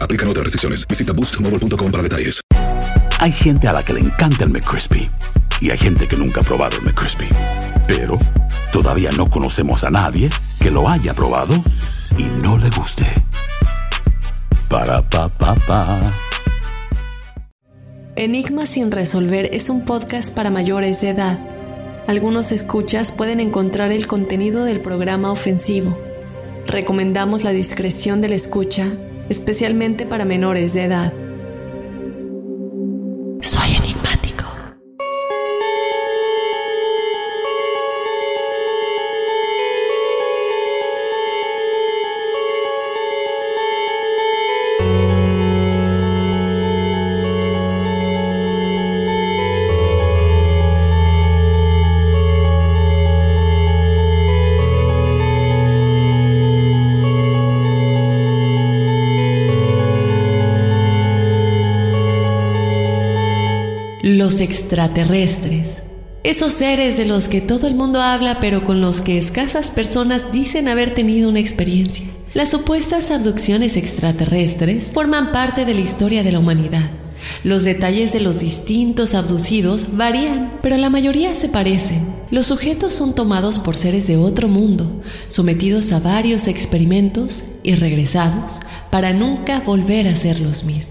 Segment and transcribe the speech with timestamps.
[0.00, 0.86] Aplican otras restricciones.
[0.86, 2.40] Visita boostmobile.com para detalles.
[3.18, 5.08] Hay gente a la que le encanta el McCrispy
[5.60, 7.28] y hay gente que nunca ha probado el McCrispy.
[7.86, 8.18] Pero
[8.72, 11.54] todavía no conocemos a nadie que lo haya probado
[12.16, 13.06] y no le guste.
[14.68, 16.14] Para pa pa pa.
[18.16, 21.38] Enigma sin resolver es un podcast para mayores de edad.
[22.06, 25.96] Algunos escuchas pueden encontrar el contenido del programa ofensivo.
[26.66, 28.88] Recomendamos la discreción de la escucha,
[29.30, 31.19] especialmente para menores de edad.
[64.50, 65.78] Extraterrestres.
[66.24, 70.32] Esos seres de los que todo el mundo habla pero con los que escasas personas
[70.32, 72.08] dicen haber tenido una experiencia.
[72.34, 76.90] Las supuestas abducciones extraterrestres forman parte de la historia de la humanidad.
[77.44, 82.12] Los detalles de los distintos abducidos varían, pero la mayoría se parecen.
[82.32, 88.58] Los sujetos son tomados por seres de otro mundo, sometidos a varios experimentos y regresados
[88.90, 90.89] para nunca volver a ser los mismos.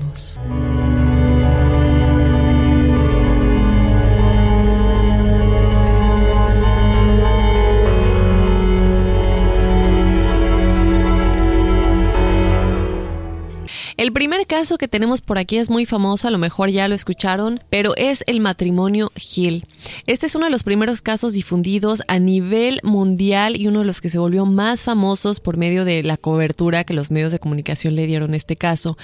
[14.09, 16.95] El primer caso que tenemos por aquí es muy famoso, a lo mejor ya lo
[16.95, 19.67] escucharon, pero es el matrimonio Hill.
[20.07, 24.01] Este es uno de los primeros casos difundidos a nivel mundial y uno de los
[24.01, 27.95] que se volvió más famosos por medio de la cobertura que los medios de comunicación
[27.95, 28.97] le dieron a este caso.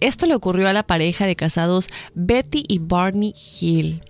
[0.00, 4.02] Esto le ocurrió a la pareja de casados Betty y Barney Hill.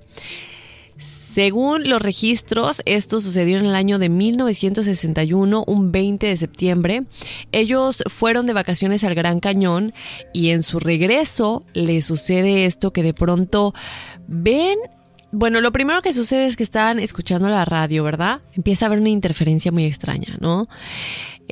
[1.00, 7.04] Según los registros, esto sucedió en el año de 1961, un 20 de septiembre.
[7.52, 9.94] Ellos fueron de vacaciones al Gran Cañón
[10.34, 13.72] y en su regreso le sucede esto que de pronto
[14.28, 14.78] ven
[15.32, 18.40] bueno, lo primero que sucede es que estaban escuchando la radio, ¿verdad?
[18.52, 20.68] Empieza a haber una interferencia muy extraña, ¿no?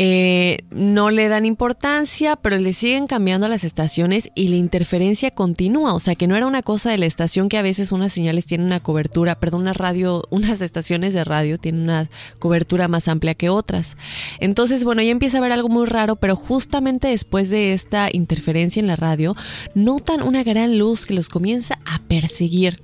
[0.01, 5.93] Eh, no le dan importancia, pero le siguen cambiando las estaciones y la interferencia continúa.
[5.93, 8.47] O sea que no era una cosa de la estación que a veces unas señales
[8.47, 12.09] tienen una cobertura, perdón, una radio, unas estaciones de radio tienen una
[12.39, 13.97] cobertura más amplia que otras.
[14.39, 18.79] Entonces, bueno, ya empieza a haber algo muy raro, pero justamente después de esta interferencia
[18.79, 19.35] en la radio,
[19.75, 22.81] notan una gran luz que los comienza a perseguir.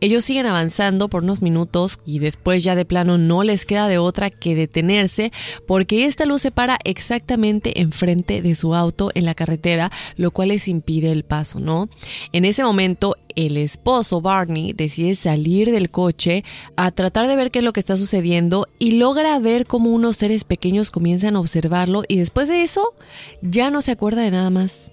[0.00, 3.98] Ellos siguen avanzando por unos minutos y después ya de plano no les queda de
[3.98, 5.32] otra que detenerse
[5.66, 10.50] porque esta luz se para exactamente enfrente de su auto en la carretera, lo cual
[10.50, 11.88] les impide el paso, ¿no?
[12.30, 16.44] En ese momento, el esposo Barney decide salir del coche
[16.76, 20.18] a tratar de ver qué es lo que está sucediendo y logra ver cómo unos
[20.18, 22.94] seres pequeños comienzan a observarlo y después de eso
[23.42, 24.92] ya no se acuerda de nada más.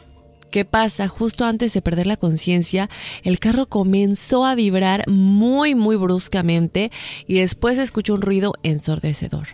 [0.54, 1.08] ¿Qué pasa?
[1.08, 2.88] Justo antes de perder la conciencia,
[3.24, 6.92] el carro comenzó a vibrar muy, muy bruscamente
[7.26, 9.48] y después escuchó un ruido ensordecedor.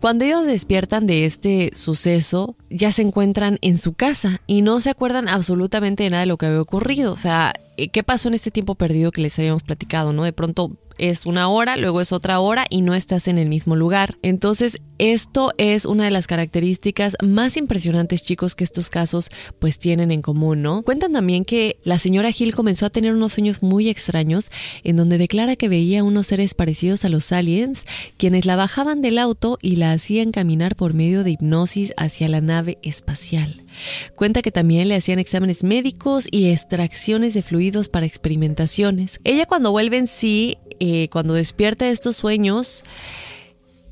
[0.00, 4.88] Cuando ellos despiertan de este suceso, ya se encuentran en su casa y no se
[4.88, 7.12] acuerdan absolutamente de nada de lo que había ocurrido.
[7.12, 7.52] O sea,
[7.92, 10.24] ¿qué pasó en este tiempo perdido que les habíamos platicado, no?
[10.24, 13.76] De pronto es una hora, luego es otra hora y no estás en el mismo
[13.76, 14.16] lugar.
[14.22, 19.28] Entonces, esto es una de las características más impresionantes, chicos, que estos casos
[19.58, 20.82] pues tienen en común, ¿no?
[20.82, 24.50] Cuentan también que la señora Hill comenzó a tener unos sueños muy extraños
[24.84, 27.84] en donde declara que veía unos seres parecidos a los aliens,
[28.16, 32.40] quienes la bajaban del auto y la hacían caminar por medio de hipnosis hacia la
[32.40, 33.65] nave espacial.
[34.14, 39.20] Cuenta que también le hacían exámenes médicos y extracciones de fluidos para experimentaciones.
[39.24, 42.84] Ella cuando vuelve en sí eh, cuando despierta de estos sueños,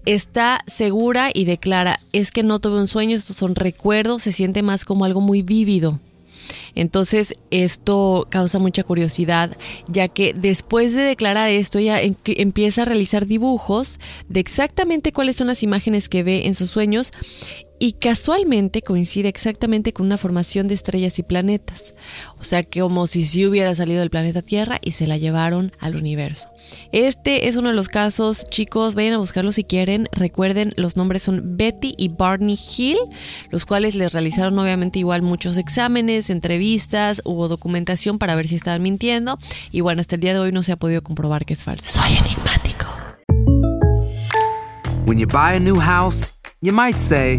[0.05, 4.63] está segura y declara, es que no tuve un sueño, estos son recuerdos, se siente
[4.63, 6.01] más como algo muy vívido.
[6.75, 9.57] Entonces esto causa mucha curiosidad,
[9.89, 15.47] ya que después de declarar esto, ella empieza a realizar dibujos de exactamente cuáles son
[15.47, 17.13] las imágenes que ve en sus sueños
[17.85, 21.95] y casualmente coincide exactamente con una formación de estrellas y planetas.
[22.41, 25.71] O sea, que como si sí hubiera salido del planeta Tierra y se la llevaron
[25.81, 26.49] al universo.
[26.93, 30.09] Este es uno de los casos, chicos, vayan a buscarlo si quieren.
[30.13, 32.97] Recuerden, los nombres son Betty y Barney Hill,
[33.51, 38.81] los cuales les realizaron obviamente igual muchos exámenes, entrevistas, hubo documentación para ver si estaban
[38.81, 39.39] mintiendo.
[39.73, 41.87] Y bueno, hasta el día de hoy no se ha podido comprobar que es falso.
[41.87, 42.87] Soy enigmático.
[45.05, 46.33] When you buy a new house,
[46.63, 47.39] you might say,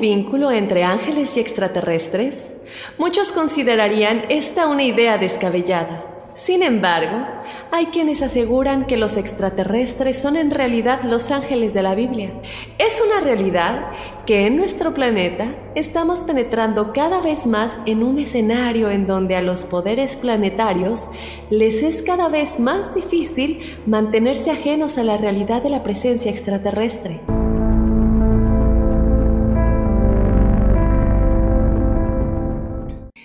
[0.00, 2.54] vínculo entre ángeles y extraterrestres?
[2.98, 6.10] Muchos considerarían esta una idea descabellada.
[6.34, 7.26] Sin embargo,
[7.72, 12.32] hay quienes aseguran que los extraterrestres son en realidad los ángeles de la Biblia.
[12.78, 13.90] Es una realidad
[14.26, 19.42] que en nuestro planeta estamos penetrando cada vez más en un escenario en donde a
[19.42, 21.08] los poderes planetarios
[21.50, 27.20] les es cada vez más difícil mantenerse ajenos a la realidad de la presencia extraterrestre.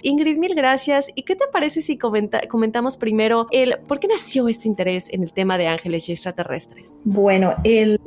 [0.06, 1.10] Ingrid, mil gracias.
[1.16, 5.34] ¿Y qué te parece si comentamos primero el por qué nació este interés en el
[5.34, 6.94] tema de ángeles y extraterrestres?
[7.04, 8.00] Bueno, el,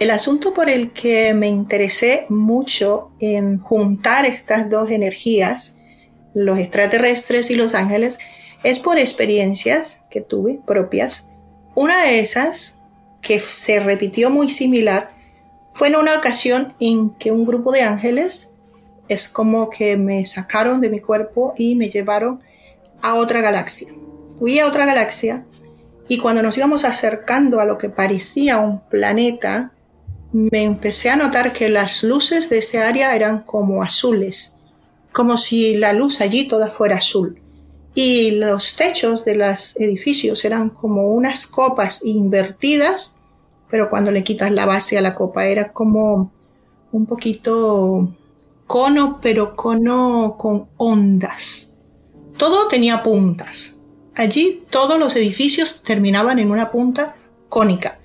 [0.00, 5.78] el asunto por el que me interesé mucho en juntar estas dos energías,
[6.32, 8.18] los extraterrestres y los ángeles,
[8.62, 11.30] es por experiencias que tuve propias.
[11.74, 12.80] Una de esas,
[13.20, 15.10] que se repitió muy similar,
[15.72, 18.54] fue en una ocasión en que un grupo de ángeles
[19.08, 22.40] es como que me sacaron de mi cuerpo y me llevaron
[23.02, 23.92] a otra galaxia.
[24.38, 25.44] Fui a otra galaxia
[26.08, 29.72] y cuando nos íbamos acercando a lo que parecía un planeta,
[30.32, 34.54] me empecé a notar que las luces de ese área eran como azules,
[35.12, 37.40] como si la luz allí toda fuera azul.
[37.94, 43.18] Y los techos de los edificios eran como unas copas invertidas
[43.70, 46.30] pero cuando le quitas la base a la copa era como
[46.90, 48.08] un poquito
[48.68, 51.70] cono, pero cono con ondas.
[52.36, 53.76] Todo tenía puntas.
[54.14, 57.16] Allí todos los edificios terminaban en una punta
[57.48, 57.98] cónica,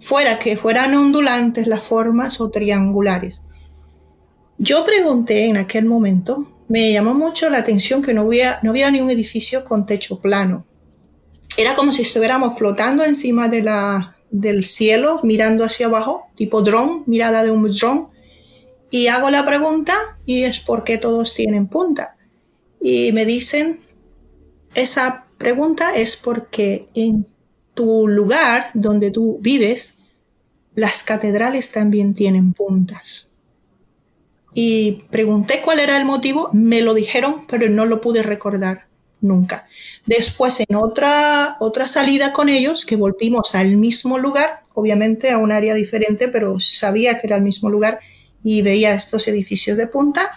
[0.00, 3.42] fuera que fueran ondulantes las formas o triangulares.
[4.58, 8.90] Yo pregunté en aquel momento, me llamó mucho la atención que no había, no había
[8.90, 10.64] ni un edificio con techo plano.
[11.58, 17.02] Era como si estuviéramos flotando encima de la, del cielo, mirando hacia abajo, tipo dron,
[17.06, 18.15] mirada de un dron.
[18.90, 22.16] Y hago la pregunta y es por qué todos tienen punta.
[22.80, 23.80] Y me dicen,
[24.74, 27.26] esa pregunta es porque en
[27.74, 29.98] tu lugar donde tú vives,
[30.74, 33.32] las catedrales también tienen puntas.
[34.54, 38.86] Y pregunté cuál era el motivo, me lo dijeron, pero no lo pude recordar
[39.20, 39.66] nunca.
[40.06, 45.52] Después, en otra, otra salida con ellos, que volvimos al mismo lugar, obviamente a un
[45.52, 48.00] área diferente, pero sabía que era el mismo lugar
[48.48, 50.30] y veía estos edificios de punta,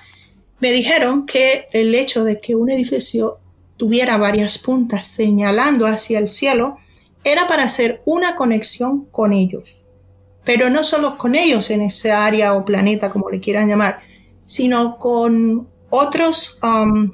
[0.60, 3.38] me dijeron que el hecho de que un edificio
[3.78, 6.80] tuviera varias puntas señalando hacia el cielo
[7.24, 9.80] era para hacer una conexión con ellos.
[10.44, 14.00] Pero no solo con ellos en esa área o planeta, como le quieran llamar,
[14.44, 17.12] sino con otros, um,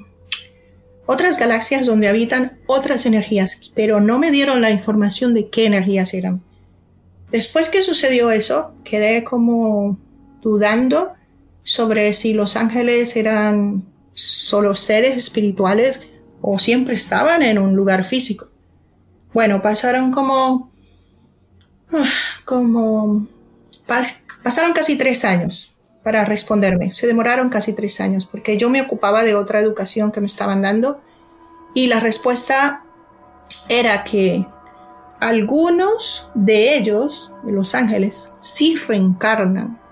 [1.04, 6.14] otras galaxias donde habitan otras energías, pero no me dieron la información de qué energías
[6.14, 6.40] eran.
[7.30, 9.98] Después que sucedió eso, quedé como
[10.46, 11.12] dudando
[11.64, 16.06] sobre si los ángeles eran solo seres espirituales
[16.40, 18.46] o siempre estaban en un lugar físico.
[19.32, 20.70] Bueno, pasaron como,
[21.92, 22.08] ah,
[22.44, 23.26] como,
[24.44, 25.74] pasaron casi tres años
[26.04, 26.92] para responderme.
[26.92, 30.62] Se demoraron casi tres años porque yo me ocupaba de otra educación que me estaban
[30.62, 31.02] dando
[31.74, 32.84] y la respuesta
[33.68, 34.46] era que
[35.18, 39.84] algunos de ellos, de los ángeles, sí reencarnan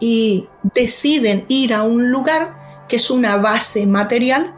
[0.00, 4.54] y deciden ir a un lugar que es una base material,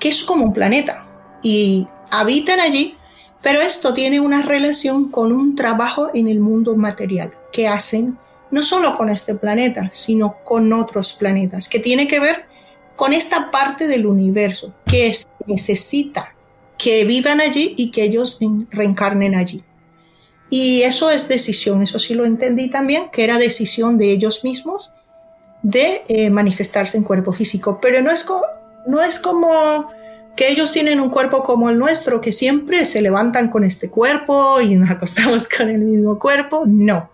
[0.00, 1.06] que es como un planeta,
[1.42, 2.96] y habitan allí,
[3.42, 8.18] pero esto tiene una relación con un trabajo en el mundo material que hacen
[8.50, 12.46] no solo con este planeta, sino con otros planetas, que tiene que ver
[12.96, 15.12] con esta parte del universo que
[15.46, 16.34] necesita
[16.78, 18.38] que vivan allí y que ellos
[18.70, 19.62] reencarnen allí.
[20.48, 24.92] Y eso es decisión, eso sí lo entendí también, que era decisión de ellos mismos
[25.62, 27.78] de eh, manifestarse en cuerpo físico.
[27.82, 28.24] Pero no es,
[28.86, 29.88] no es como
[30.36, 34.60] que ellos tienen un cuerpo como el nuestro, que siempre se levantan con este cuerpo
[34.60, 36.62] y nos acostamos con el mismo cuerpo.
[36.66, 37.10] No.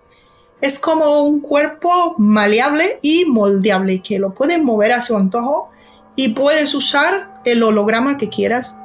[0.60, 5.70] Es como un cuerpo maleable y moldeable, que lo pueden mover a su antojo
[6.14, 8.76] y puedes usar el holograma que quieras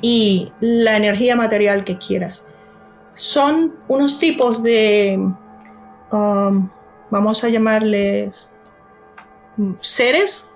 [0.00, 2.48] y la energía material que quieras
[3.18, 5.18] son unos tipos de,
[6.12, 6.68] um,
[7.10, 8.48] vamos a llamarles
[9.80, 10.52] seres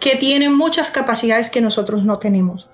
[0.00, 2.68] que tienen muchas capacidades que nosotros no tenemos.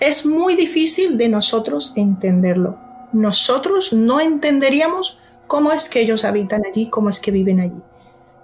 [0.00, 2.78] Es muy difícil de nosotros entenderlo.
[3.12, 7.82] Nosotros no entenderíamos cómo es que ellos habitan allí, cómo es que viven allí.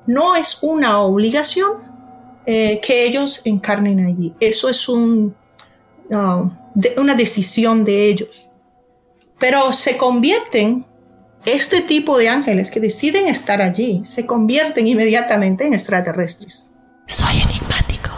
[0.07, 1.73] No es una obligación
[2.45, 4.35] eh, que ellos encarnen allí.
[4.39, 5.35] Eso es un,
[6.11, 6.51] uh,
[7.01, 8.51] una decisión de ellos
[9.45, 10.87] pero se convierten,
[11.45, 16.73] este tipo de ángeles que deciden estar allí, se convierten inmediatamente en extraterrestres.
[17.07, 18.09] Soy enigmático.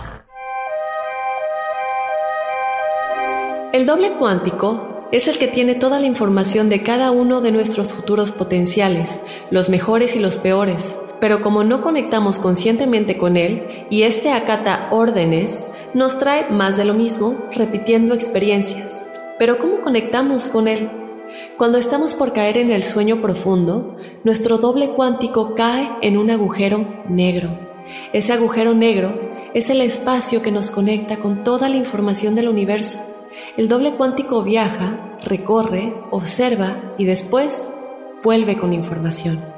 [3.73, 7.93] El doble cuántico es el que tiene toda la información de cada uno de nuestros
[7.93, 9.19] futuros potenciales,
[9.51, 10.97] los mejores y los peores.
[11.19, 16.85] Pero como no conectamos conscientemente con él y éste acata órdenes, nos trae más de
[16.85, 19.03] lo mismo, repitiendo experiencias.
[19.41, 20.89] Pero ¿cómo conectamos con él?
[21.57, 27.05] Cuando estamos por caer en el sueño profundo, nuestro doble cuántico cae en un agujero
[27.09, 27.59] negro.
[28.13, 29.19] Ese agujero negro
[29.55, 32.99] es el espacio que nos conecta con toda la información del universo.
[33.57, 37.67] El doble cuántico viaja, recorre, observa y después
[38.23, 39.56] vuelve con información.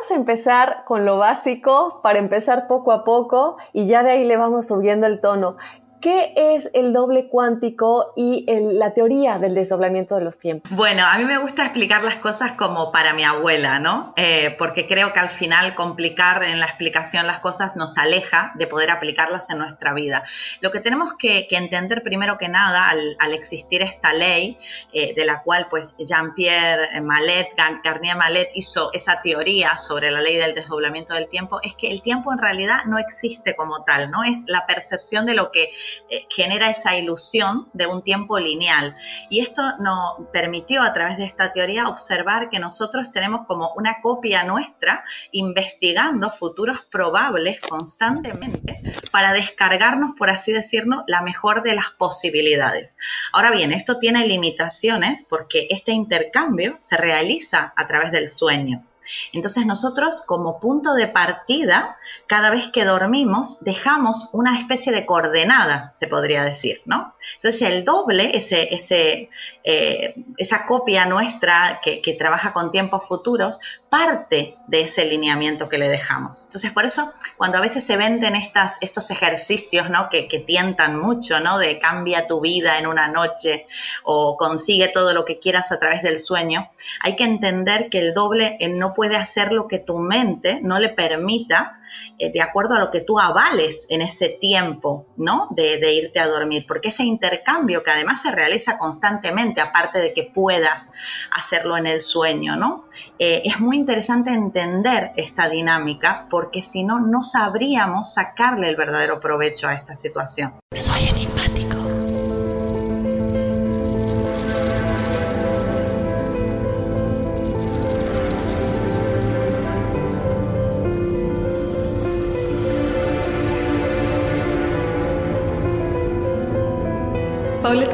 [0.00, 4.24] Vamos a empezar con lo básico para empezar poco a poco y ya de ahí
[4.24, 5.56] le vamos subiendo el tono.
[6.00, 10.72] ¿Qué es el doble cuántico y la teoría del desdoblamiento de los tiempos?
[10.74, 14.14] Bueno, a mí me gusta explicar las cosas como para mi abuela, ¿no?
[14.16, 18.66] Eh, porque creo que al final complicar en la explicación las cosas nos aleja de
[18.66, 20.24] poder aplicarlas en nuestra vida.
[20.62, 24.56] Lo que tenemos que, entender primero que nada al, existir esta ley,
[24.94, 27.50] eh, de la cual pues Jean-Pierre Mallet,
[27.84, 32.00] Garnier Mallet hizo esa teoría sobre la ley del desdoblamiento del tiempo, es que el
[32.00, 34.24] tiempo en realidad no existe como tal, ¿no?
[34.24, 35.70] Es la percepción de lo que
[36.10, 38.96] eh, genera esa ilusión de un tiempo lineal.
[39.28, 44.00] Y esto nos permitió a través de esta teoría observar que nosotros tenemos como una
[44.02, 48.80] copia nuestra investigando futuros probables constantemente
[49.10, 52.96] para descargarnos, por así decirlo, la mejor de las posibilidades.
[53.32, 58.89] Ahora bien, esto tiene limitaciones porque este intercambio se realiza a través del sueño.
[59.32, 65.92] Entonces nosotros como punto de partida, cada vez que dormimos, dejamos una especie de coordenada,
[65.94, 67.14] se podría decir, ¿no?
[67.34, 69.30] Entonces el doble, ese, ese,
[69.64, 75.88] eh, esa copia nuestra que, trabaja con tiempos futuros, parte de ese lineamiento que le
[75.88, 76.44] dejamos.
[76.44, 80.08] Entonces por eso cuando a veces se venden estas, estos ejercicios, ¿no?
[80.08, 81.58] Que, que tientan mucho, ¿no?
[81.58, 83.66] De cambia tu vida en una noche
[84.04, 86.70] o consigue todo lo que quieras a través del sueño,
[87.00, 90.90] hay que entender que el doble no puede hacer lo que tu mente no le
[90.90, 91.79] permita,
[92.18, 95.48] eh, de acuerdo a lo que tú avales en ese tiempo, ¿no?
[95.50, 100.24] De, irte a dormir, porque ese intercambio que además se realiza constantemente, aparte de que
[100.24, 100.90] puedas
[101.32, 102.84] hacerlo en el sueño, ¿no?
[103.18, 109.20] Eh, es muy interesante entender esta dinámica, porque si no, no sabríamos sacarle el verdadero
[109.20, 110.52] provecho a esta situación.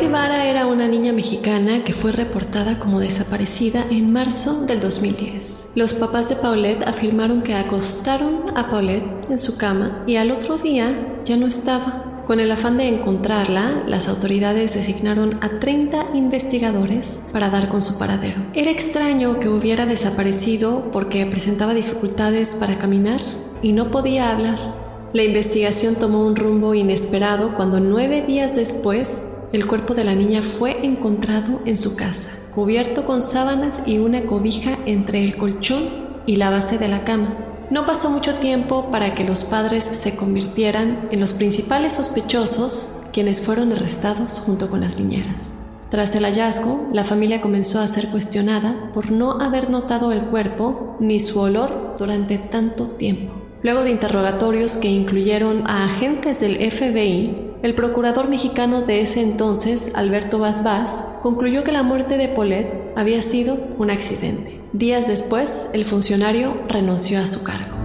[0.07, 5.71] Guevara era una niña mexicana que fue reportada como desaparecida en marzo del 2010.
[5.75, 10.59] Los papás de Paulette afirmaron que acostaron a Paulette en su cama y al otro
[10.59, 12.23] día ya no estaba.
[12.25, 17.99] Con el afán de encontrarla, las autoridades designaron a 30 investigadores para dar con su
[17.99, 18.47] paradero.
[18.55, 23.21] Era extraño que hubiera desaparecido porque presentaba dificultades para caminar
[23.61, 25.11] y no podía hablar.
[25.13, 30.43] La investigación tomó un rumbo inesperado cuando nueve días después el cuerpo de la niña
[30.43, 35.85] fue encontrado en su casa, cubierto con sábanas y una cobija entre el colchón
[36.27, 37.35] y la base de la cama.
[37.71, 43.41] No pasó mucho tiempo para que los padres se convirtieran en los principales sospechosos quienes
[43.41, 45.53] fueron arrestados junto con las niñeras.
[45.91, 50.97] Tras el hallazgo, la familia comenzó a ser cuestionada por no haber notado el cuerpo
[51.01, 53.33] ni su olor durante tanto tiempo.
[53.63, 59.93] Luego de interrogatorios que incluyeron a agentes del FBI, el procurador mexicano de ese entonces,
[59.95, 64.61] Alberto Vaz concluyó que la muerte de Paulette había sido un accidente.
[64.73, 67.76] Días después, el funcionario renunció a su cargo.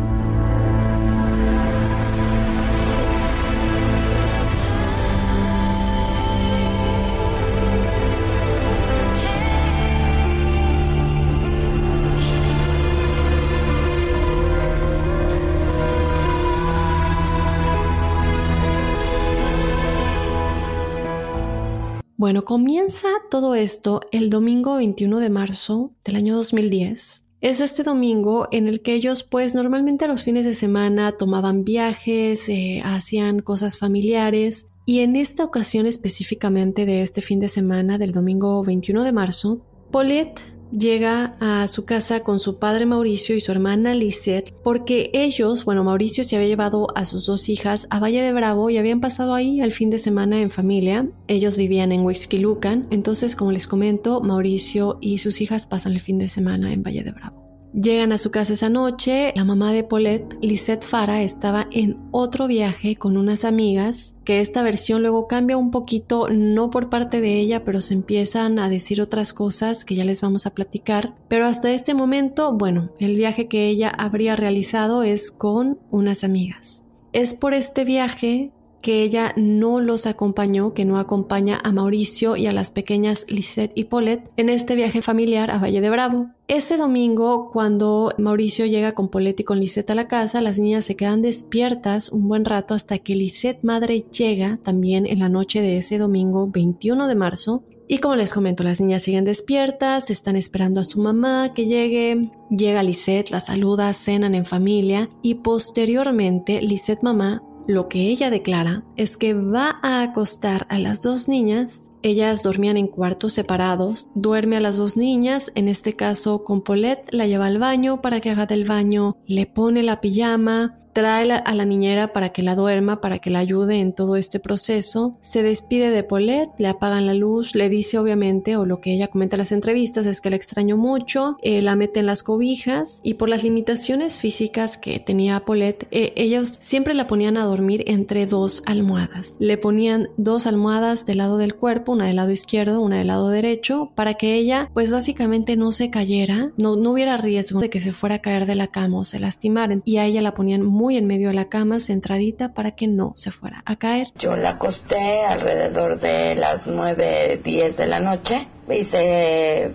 [22.22, 27.28] Bueno, comienza todo esto el domingo 21 de marzo del año 2010.
[27.42, 32.48] Es este domingo en el que ellos pues normalmente los fines de semana tomaban viajes,
[32.48, 38.12] eh, hacían cosas familiares y en esta ocasión específicamente de este fin de semana del
[38.12, 40.42] domingo 21 de marzo, Paulette
[40.78, 45.84] llega a su casa con su padre Mauricio y su hermana Lisette porque ellos, bueno,
[45.84, 49.34] Mauricio se había llevado a sus dos hijas a Valle de Bravo y habían pasado
[49.34, 51.08] ahí el fin de semana en familia.
[51.28, 52.06] Ellos vivían en
[52.40, 56.84] Lucan, entonces como les comento, Mauricio y sus hijas pasan el fin de semana en
[56.84, 57.40] Valle de Bravo.
[57.74, 62.48] Llegan a su casa esa noche, la mamá de Paulette, Lisette Fara, estaba en otro
[62.48, 67.40] viaje con unas amigas, que esta versión luego cambia un poquito, no por parte de
[67.40, 71.16] ella, pero se empiezan a decir otras cosas que ya les vamos a platicar.
[71.30, 76.84] Pero hasta este momento, bueno, el viaje que ella habría realizado es con unas amigas.
[77.14, 82.48] Es por este viaje que ella no los acompañó, que no acompaña a Mauricio y
[82.48, 86.32] a las pequeñas Lisette y Paulette en este viaje familiar a Valle de Bravo.
[86.54, 90.84] Ese domingo, cuando Mauricio llega con Paulette y con Lisette a la casa, las niñas
[90.84, 95.62] se quedan despiertas un buen rato hasta que Lisette madre llega también en la noche
[95.62, 100.36] de ese domingo 21 de marzo y como les comento, las niñas siguen despiertas, están
[100.36, 102.32] esperando a su mamá que llegue.
[102.50, 108.84] Llega Lisette, la saluda, cenan en familia y posteriormente Lisette mamá lo que ella declara
[108.97, 111.91] es que va a acostar a las dos niñas.
[112.02, 114.08] Ellas dormían en cuartos separados.
[114.15, 118.19] Duerme a las dos niñas, en este caso con Paulette, la lleva al baño para
[118.19, 122.56] que haga del baño, le pone la pijama, trae a la niñera para que la
[122.56, 127.06] duerma, para que la ayude en todo este proceso, se despide de Paulette, le apagan
[127.06, 130.30] la luz, le dice obviamente, o lo que ella comenta en las entrevistas es que
[130.30, 134.99] la extrañó mucho, eh, la mete en las cobijas y por las limitaciones físicas que
[134.99, 139.36] tenía Paulette, eh, ellos siempre la ponían a dormir entre dos almohadas.
[139.39, 143.30] Le ponían dos almohadas del lado del cuerpo, una del lado izquierdo, una del lado
[143.30, 147.82] derecho, para que ella pues básicamente no se cayera, no, no hubiera riesgo de que
[147.82, 150.63] se fuera a caer de la cama o se lastimaran y a ella la ponían
[150.82, 154.08] muy en medio de la cama, centradita, para que no se fuera a caer.
[154.15, 158.48] Yo la acosté alrededor de las 9, 10 de la noche.
[158.67, 159.72] Hice eh,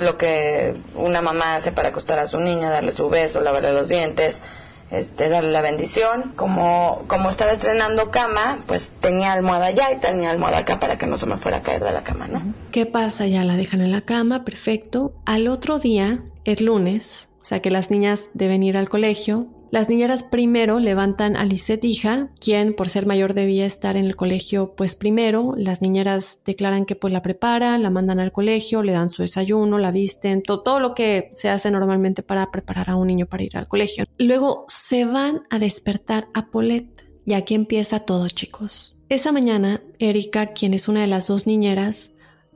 [0.00, 3.88] lo que una mamá hace para acostar a su niña, darle su beso, lavarle los
[3.88, 4.42] dientes,
[4.90, 6.32] este, darle la bendición.
[6.36, 11.06] Como, como estaba estrenando cama, pues tenía almohada allá y tenía almohada acá para que
[11.06, 12.40] no se me fuera a caer de la cama, ¿no?
[12.70, 13.26] ¿Qué pasa?
[13.26, 15.12] Ya la dejan en la cama, perfecto.
[15.26, 19.88] Al otro día, el lunes, o sea que las niñas deben ir al colegio, las
[19.88, 24.74] niñeras primero levantan a Lisette hija, quien por ser mayor debía estar en el colegio
[24.76, 25.54] pues primero.
[25.56, 29.78] Las niñeras declaran que pues la preparan, la mandan al colegio, le dan su desayuno,
[29.78, 33.56] la visten, todo lo que se hace normalmente para preparar a un niño para ir
[33.56, 34.04] al colegio.
[34.18, 38.96] Luego se van a despertar a Paulette y aquí empieza todo chicos.
[39.08, 42.12] Esa mañana, Erika, quien es una de las dos niñeras,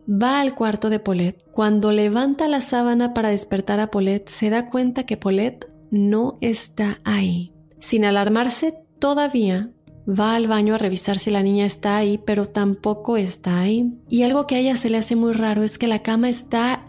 [0.09, 1.45] va al cuarto de Paulette.
[1.53, 6.99] Cuando levanta la sábana para despertar a Paulette, se da cuenta que Paulette no está
[7.05, 7.53] ahí.
[7.79, 9.71] Sin alarmarse todavía,
[10.09, 13.93] va al baño a revisar si la niña está ahí, pero tampoco está ahí.
[14.09, 16.87] Y algo que a ella se le hace muy raro es que la cama está...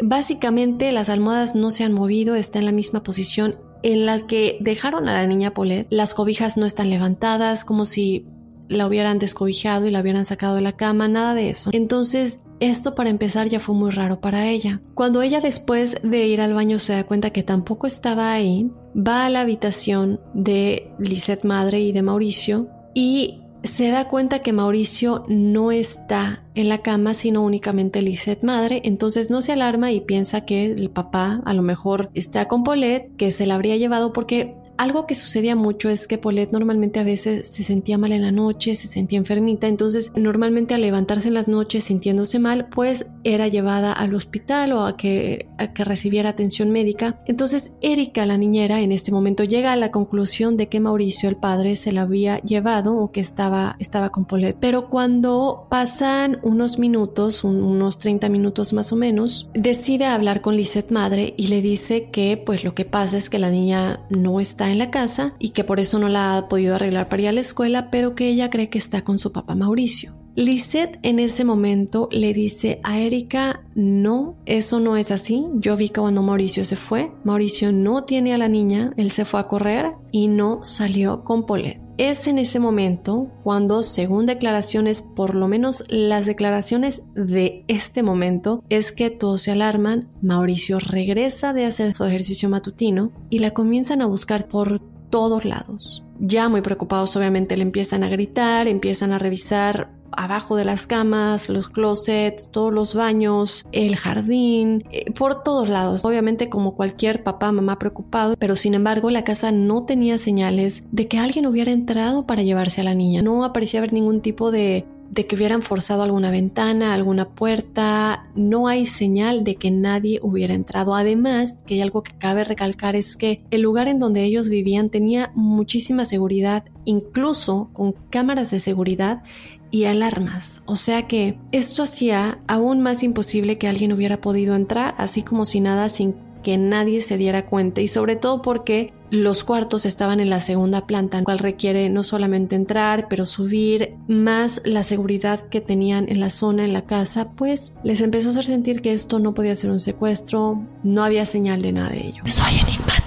[0.00, 4.56] Básicamente las almohadas no se han movido, está en la misma posición en las que
[4.60, 5.88] dejaron a la niña Paulette.
[5.90, 8.26] Las cobijas no están levantadas, como si
[8.68, 11.70] la hubieran descobijado y la hubieran sacado de la cama, nada de eso.
[11.72, 14.80] Entonces esto para empezar ya fue muy raro para ella.
[14.94, 19.24] Cuando ella después de ir al baño se da cuenta que tampoco estaba ahí, va
[19.24, 25.24] a la habitación de Lisette madre y de Mauricio y se da cuenta que Mauricio
[25.28, 30.44] no está en la cama, sino únicamente Lisette madre, entonces no se alarma y piensa
[30.44, 34.56] que el papá a lo mejor está con Paulette, que se la habría llevado porque
[34.78, 38.30] algo que sucedía mucho es que Paulette normalmente a veces se sentía mal en la
[38.30, 43.48] noche, se sentía enfermita, entonces normalmente al levantarse en las noches sintiéndose mal, pues era
[43.48, 47.20] llevada al hospital o a que, recibiera atención médica.
[47.26, 51.36] Entonces Erika, la niñera, en este momento llega a la conclusión de que Mauricio, el
[51.36, 54.58] padre, se la había llevado o que estaba, estaba con Paulette.
[54.60, 60.92] Pero cuando pasan unos minutos, unos 30 minutos más o menos, decide hablar con Lisette
[60.92, 64.67] madre y le dice que pues lo que pasa es que la niña no está
[64.70, 67.32] en la casa y que por eso no la ha podido arreglar para ir a
[67.32, 70.14] la escuela, pero que ella cree que está con su papá Mauricio.
[70.38, 75.46] Lisette en ese momento le dice a Erika, no, eso no es así.
[75.54, 77.10] Yo vi cuando Mauricio se fue.
[77.24, 81.44] Mauricio no tiene a la niña, él se fue a correr y no salió con
[81.44, 81.87] Paulette.
[81.98, 88.62] Es en ese momento cuando, según declaraciones, por lo menos las declaraciones de este momento,
[88.68, 94.00] es que todos se alarman, Mauricio regresa de hacer su ejercicio matutino y la comienzan
[94.00, 94.80] a buscar por
[95.10, 96.04] todos lados.
[96.20, 101.48] Ya muy preocupados obviamente le empiezan a gritar, empiezan a revisar abajo de las camas,
[101.48, 106.04] los closets, todos los baños, el jardín, eh, por todos lados.
[106.04, 111.08] Obviamente como cualquier papá, mamá preocupado, pero sin embargo la casa no tenía señales de
[111.08, 113.22] que alguien hubiera entrado para llevarse a la niña.
[113.22, 118.68] No aparecía haber ningún tipo de de que hubieran forzado alguna ventana, alguna puerta, no
[118.68, 120.94] hay señal de que nadie hubiera entrado.
[120.94, 124.90] Además, que hay algo que cabe recalcar es que el lugar en donde ellos vivían
[124.90, 129.22] tenía muchísima seguridad, incluso con cámaras de seguridad
[129.70, 130.62] y alarmas.
[130.66, 135.44] O sea que esto hacía aún más imposible que alguien hubiera podido entrar, así como
[135.44, 137.80] si nada, sin que nadie se diera cuenta.
[137.80, 142.56] Y sobre todo porque los cuartos estaban en la segunda planta, cual requiere no solamente
[142.56, 147.72] entrar, pero subir, más la seguridad que tenían en la zona, en la casa, pues
[147.82, 151.62] les empezó a hacer sentir que esto no podía ser un secuestro, no había señal
[151.62, 152.22] de nada de ello.
[152.26, 152.97] Soy enigmático.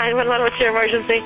[0.00, 1.20] 911, what's your emergency?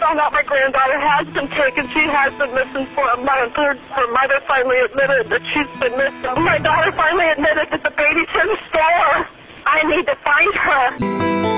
[0.00, 1.86] found out my granddaughter has been taken.
[1.88, 3.54] She has been missing for a month.
[3.54, 6.42] Her, her mother finally admitted that she's been missing.
[6.42, 9.28] My daughter finally admitted that the baby's in the store.
[9.66, 11.51] I need to find her.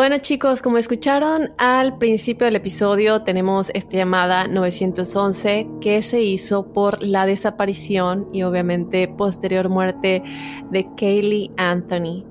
[0.00, 6.72] Bueno chicos, como escucharon al principio del episodio, tenemos esta llamada 911 que se hizo
[6.72, 10.22] por la desaparición y obviamente posterior muerte
[10.70, 12.24] de Kaylee Anthony.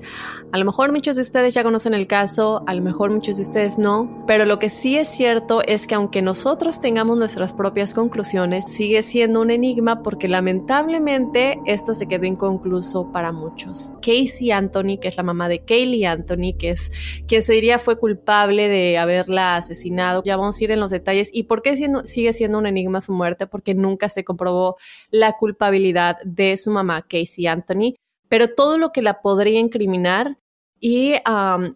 [0.52, 3.44] A lo mejor muchos de ustedes ya conocen el caso, a lo mejor muchos de
[3.44, 7.94] ustedes no, pero lo que sí es cierto es que aunque nosotros tengamos nuestras propias
[7.94, 13.92] conclusiones, sigue siendo un enigma porque lamentablemente esto se quedó inconcluso para muchos.
[14.02, 16.92] Casey Anthony, que es la mamá de Kaylee Anthony, que es
[17.28, 21.30] quien se diría fue culpable de haberla asesinado, ya vamos a ir en los detalles.
[21.32, 23.46] ¿Y por qué sigue siendo un enigma su muerte?
[23.46, 24.78] Porque nunca se comprobó
[25.12, 27.94] la culpabilidad de su mamá, Casey Anthony
[28.30, 30.38] pero todo lo que la podría incriminar
[30.80, 31.16] y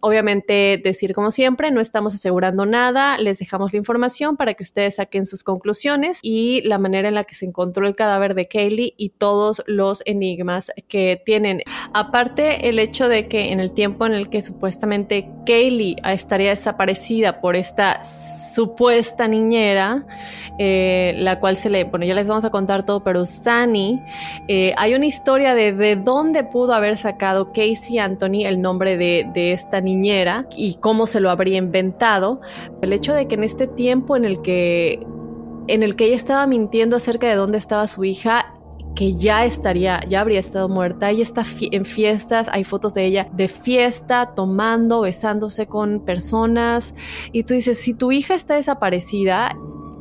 [0.00, 4.96] obviamente decir como siempre, no estamos asegurando nada, les dejamos la información para que ustedes
[4.96, 8.94] saquen sus conclusiones y la manera en la que se encontró el cadáver de Kaylee
[8.96, 11.62] y todos los enigmas que tienen.
[11.92, 17.40] Aparte, el hecho de que en el tiempo en el que supuestamente Kaylee estaría desaparecida
[17.40, 20.06] por esta supuesta niñera,
[20.58, 24.00] eh, la cual se le, bueno, ya les vamos a contar todo, pero Sunny,
[24.46, 29.52] eh, hay una historia de de dónde pudo haber sacado Casey Anthony el nombre de,
[29.52, 32.40] esta niñera y cómo se lo habría inventado.
[32.82, 35.06] El hecho de que en este tiempo en el que
[35.66, 38.54] en el que ella estaba mintiendo acerca de dónde estaba su hija,
[38.94, 41.10] que ya estaría, ya habría estado muerta.
[41.10, 46.94] Ella está en fiestas, hay fotos de ella de fiesta, tomando, besándose con personas.
[47.32, 49.56] Y tú dices, si tu hija está desaparecida,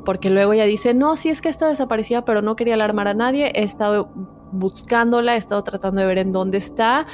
[0.05, 3.13] porque luego ella dice, no, sí es que está desaparecida, pero no quería alarmar a
[3.13, 4.11] nadie, he estado
[4.51, 7.07] buscándola, he estado tratando de ver en dónde está.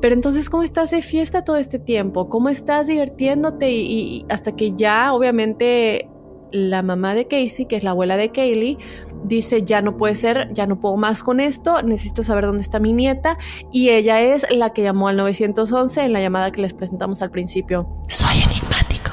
[0.00, 2.28] Pero entonces, ¿cómo estás de fiesta todo este tiempo?
[2.28, 3.70] ¿Cómo estás divirtiéndote?
[3.70, 6.08] Y, hasta que ya, obviamente,
[6.52, 8.78] la mamá de Casey, que es la abuela de Kaylee,
[9.24, 12.78] dice, ya no puede ser, ya no puedo más con esto, necesito saber dónde está
[12.80, 13.36] mi nieta.
[13.72, 17.30] Y ella es la que llamó al 911 en la llamada que les presentamos al
[17.30, 17.88] principio.
[18.08, 19.10] Soy enigmático.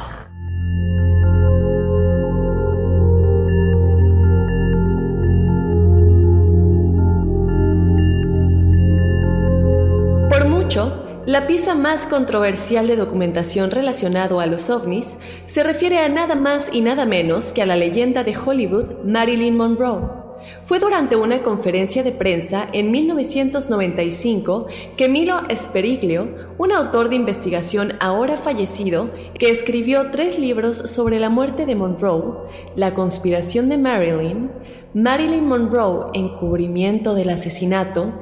[11.28, 16.70] La pieza más controversial de documentación relacionado a los ovnis se refiere a nada más
[16.72, 20.17] y nada menos que a la leyenda de Hollywood Marilyn Monroe.
[20.64, 27.94] Fue durante una conferencia de prensa en 1995 que Milo Speriglio, un autor de investigación
[28.00, 34.52] ahora fallecido, que escribió tres libros sobre la muerte de Monroe, La conspiración de Marilyn,
[34.94, 38.14] Marilyn Monroe, Encubrimiento del asesinato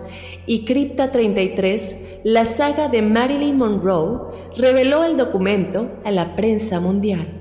[0.45, 7.34] y Cripta 33, la saga de Marilyn Monroe, reveló el documento a la prensa mundial.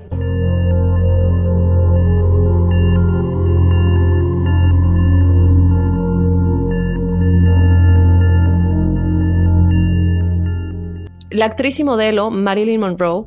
[11.35, 13.25] La actriz y modelo Marilyn Monroe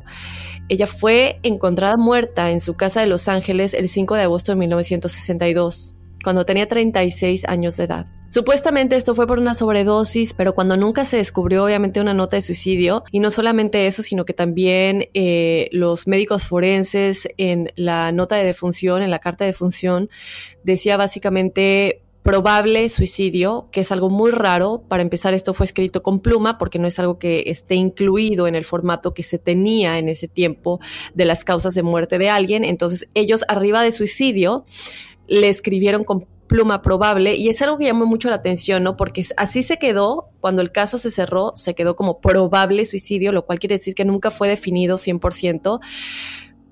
[0.67, 4.55] ella fue encontrada muerta en su casa de Los Ángeles el 5 de agosto de
[4.55, 5.93] 1962
[6.23, 8.07] cuando tenía 36 años de edad.
[8.31, 12.41] Supuestamente esto fue por una sobredosis, pero cuando nunca se descubrió obviamente una nota de
[12.41, 18.35] suicidio, y no solamente eso, sino que también eh, los médicos forenses en la nota
[18.35, 20.09] de defunción, en la carta de defunción,
[20.63, 24.83] decía básicamente probable suicidio, que es algo muy raro.
[24.87, 28.55] Para empezar, esto fue escrito con pluma porque no es algo que esté incluido en
[28.55, 30.79] el formato que se tenía en ese tiempo
[31.13, 32.63] de las causas de muerte de alguien.
[32.63, 34.65] Entonces, ellos arriba de suicidio
[35.27, 38.97] le escribieron con pluma probable y es algo que llamó mucho la atención, ¿no?
[38.97, 43.45] Porque así se quedó, cuando el caso se cerró, se quedó como probable suicidio, lo
[43.45, 45.79] cual quiere decir que nunca fue definido 100%.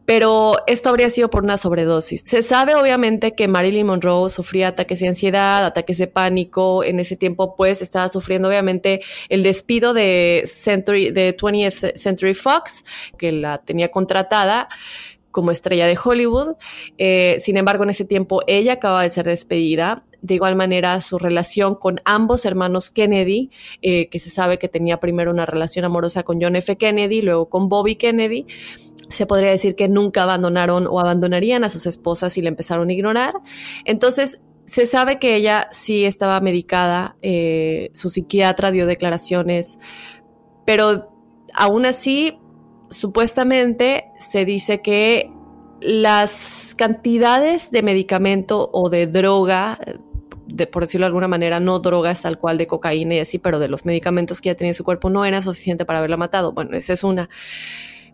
[0.07, 2.23] Pero esto habría sido por una sobredosis.
[2.25, 6.85] Se sabe obviamente que Marilyn Monroe sufría ataques de ansiedad, ataques de pánico.
[6.85, 12.85] En ese tiempo, pues, estaba sufriendo obviamente el despido de Century, de 20th Century Fox,
[13.17, 14.69] que la tenía contratada
[15.31, 16.55] como estrella de Hollywood.
[16.97, 20.05] Eh, sin embargo, en ese tiempo ella acaba de ser despedida.
[20.21, 23.51] De igual manera, su relación con ambos hermanos Kennedy,
[23.81, 26.75] eh, que se sabe que tenía primero una relación amorosa con John F.
[26.77, 28.45] Kennedy, luego con Bobby Kennedy,
[29.09, 32.93] se podría decir que nunca abandonaron o abandonarían a sus esposas y le empezaron a
[32.93, 33.35] ignorar.
[33.85, 39.79] Entonces, se sabe que ella sí estaba medicada, eh, su psiquiatra dio declaraciones,
[40.65, 41.09] pero
[41.53, 42.37] aún así
[42.89, 45.31] supuestamente se dice que
[45.79, 49.79] las cantidades de medicamento o de droga,
[50.47, 53.59] de, por decirlo de alguna manera, no drogas tal cual de cocaína y así, pero
[53.59, 56.53] de los medicamentos que ya tenía en su cuerpo no era suficiente para haberla matado.
[56.53, 57.29] Bueno, esa es una.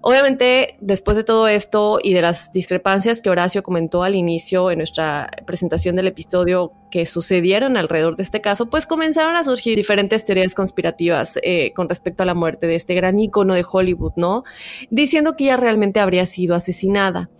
[0.02, 4.80] Obviamente, después de todo esto y de las discrepancias que Horacio comentó al inicio en
[4.80, 10.23] nuestra presentación del episodio, que sucedieron alrededor de este caso, pues comenzaron a surgir diferentes
[10.25, 14.43] teorías conspirativas eh, con respecto a la muerte de este gran ícono de Hollywood, ¿no?
[14.91, 17.32] Diciendo que ella realmente habría sido asesinada.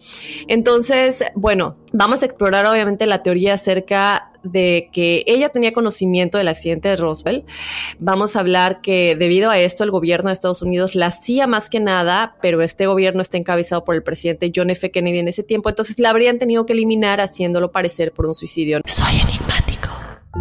[0.48, 6.48] Entonces, bueno, vamos a explorar obviamente la teoría acerca de que ella tenía conocimiento del
[6.48, 7.46] accidente de Roswell.
[8.00, 11.70] Vamos a hablar que debido a esto el gobierno de Estados Unidos la hacía más
[11.70, 14.90] que nada, pero este gobierno está encabezado por el presidente John F.
[14.90, 18.82] Kennedy en ese tiempo, entonces la habrían tenido que eliminar haciéndolo parecer por un suicidio.
[18.86, 19.43] Soy.
[20.36, 20.40] A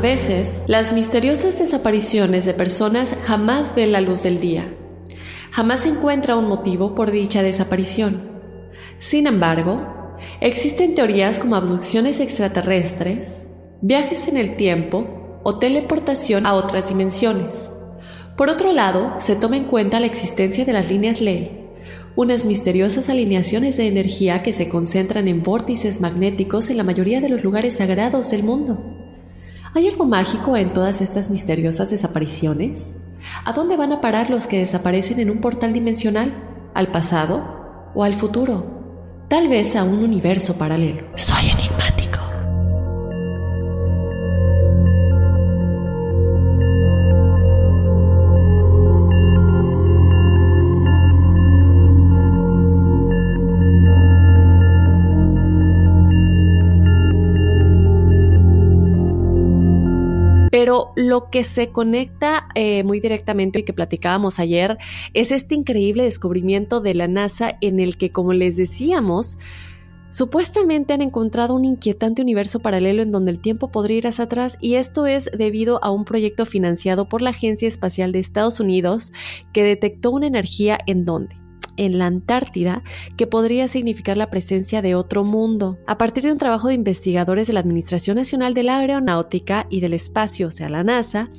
[0.00, 4.74] veces, las misteriosas desapariciones de personas jamás ven la luz del día.
[5.52, 8.28] Jamás se encuentra un motivo por dicha desaparición.
[8.98, 13.46] Sin embargo, existen teorías como abducciones extraterrestres,
[13.80, 15.17] viajes en el tiempo
[15.48, 17.70] o teleportación a otras dimensiones.
[18.36, 21.70] Por otro lado, se toma en cuenta la existencia de las líneas ley,
[22.16, 27.30] unas misteriosas alineaciones de energía que se concentran en vórtices magnéticos en la mayoría de
[27.30, 28.78] los lugares sagrados del mundo.
[29.72, 32.96] ¿Hay algo mágico en todas estas misteriosas desapariciones?
[33.46, 36.30] ¿A dónde van a parar los que desaparecen en un portal dimensional?
[36.74, 39.24] ¿Al pasado o al futuro?
[39.28, 41.04] Tal vez a un universo paralelo.
[60.58, 64.76] Pero lo que se conecta eh, muy directamente y que platicábamos ayer
[65.14, 69.38] es este increíble descubrimiento de la NASA en el que, como les decíamos,
[70.10, 74.56] Supuestamente han encontrado un inquietante universo paralelo en donde el tiempo podría ir hacia atrás
[74.58, 79.12] y esto es debido a un proyecto financiado por la Agencia Espacial de Estados Unidos
[79.52, 81.36] que detectó una energía en donde
[81.78, 82.82] en la Antártida
[83.16, 85.78] que podría significar la presencia de otro mundo.
[85.86, 89.80] A partir de un trabajo de investigadores de la Administración Nacional de la Aeronáutica y
[89.80, 91.30] del Espacio, o sea, la NASA,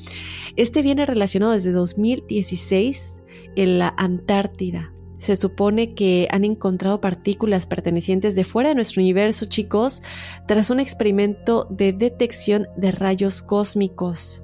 [0.56, 3.20] este viene relacionado desde 2016
[3.56, 4.92] en la Antártida.
[5.20, 10.02] Se supone que han encontrado partículas pertenecientes de fuera de nuestro universo, chicos,
[10.48, 14.44] tras un experimento de detección de rayos cósmicos.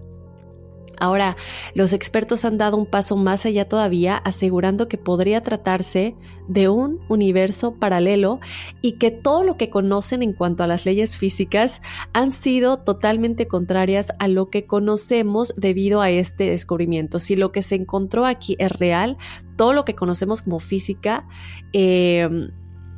[0.99, 1.35] Ahora,
[1.73, 6.15] los expertos han dado un paso más allá todavía, asegurando que podría tratarse
[6.47, 8.39] de un universo paralelo
[8.81, 11.81] y que todo lo que conocen en cuanto a las leyes físicas
[12.13, 17.19] han sido totalmente contrarias a lo que conocemos debido a este descubrimiento.
[17.19, 19.17] Si lo que se encontró aquí es real,
[19.57, 21.27] todo lo que conocemos como física...
[21.73, 22.29] Eh,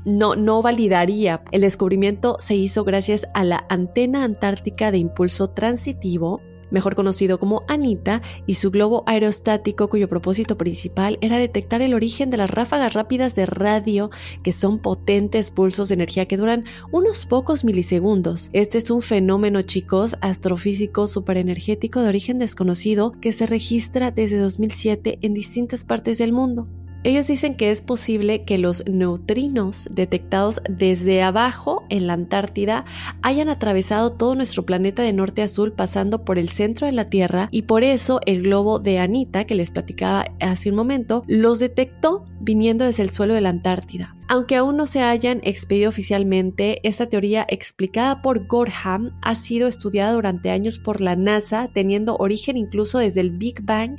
[0.07, 1.43] no, no validaría.
[1.51, 7.63] El descubrimiento se hizo gracias a la antena antártica de impulso transitivo mejor conocido como
[7.67, 12.93] Anita, y su globo aerostático cuyo propósito principal era detectar el origen de las ráfagas
[12.93, 14.09] rápidas de radio,
[14.43, 18.49] que son potentes pulsos de energía que duran unos pocos milisegundos.
[18.53, 25.19] Este es un fenómeno, chicos, astrofísico superenergético de origen desconocido que se registra desde 2007
[25.21, 26.67] en distintas partes del mundo.
[27.07, 32.83] Ellos dicen que es posible que los neutrinos detectados desde abajo en la Antártida
[33.21, 37.05] hayan atravesado todo nuestro planeta de norte a sur pasando por el centro de la
[37.05, 41.59] Tierra y por eso el globo de Anita que les platicaba hace un momento los
[41.59, 44.16] detectó viniendo desde el suelo de la Antártida.
[44.29, 50.11] Aunque aún no se hayan expedido oficialmente, esta teoría explicada por Gorham ha sido estudiada
[50.11, 53.97] durante años por la NASA, teniendo origen incluso desde el Big Bang,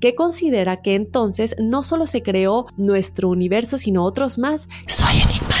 [0.00, 4.68] que considera que entonces no solo se creó nuestro universo, sino otros más.
[4.86, 5.57] Soy enigmático.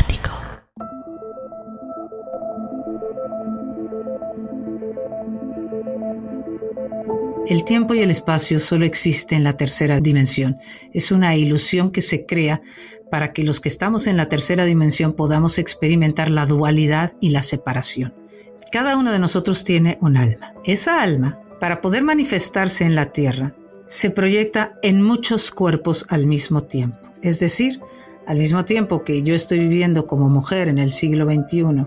[7.48, 10.58] El tiempo y el espacio solo existen en la tercera dimensión.
[10.92, 12.60] Es una ilusión que se crea
[13.10, 17.42] para que los que estamos en la tercera dimensión podamos experimentar la dualidad y la
[17.42, 18.12] separación.
[18.70, 20.52] Cada uno de nosotros tiene un alma.
[20.66, 23.54] Esa alma, para poder manifestarse en la Tierra,
[23.86, 26.98] se proyecta en muchos cuerpos al mismo tiempo.
[27.22, 27.80] Es decir,
[28.28, 31.86] al mismo tiempo que yo estoy viviendo como mujer en el siglo XXI